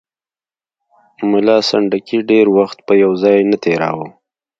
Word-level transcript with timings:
ملا 1.31 1.57
سنډکي 1.69 2.17
ډېر 2.29 2.45
وخت 2.57 2.77
په 2.87 2.93
یو 3.03 3.11
ځای 3.23 3.37
نه 3.51 3.57
تېراوه. 3.63 4.07